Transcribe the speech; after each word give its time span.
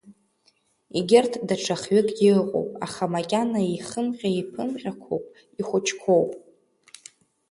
Егьырҭ 0.97 1.33
даҽа 1.47 1.75
хҩыкгьы 1.81 2.29
ыҟоуп, 2.41 2.69
аха 2.85 3.11
макьана 3.13 3.59
еихымҟьа-еиԥымҟьақәоуп, 3.65 5.25
ихәыҷқәоуп. 5.59 6.31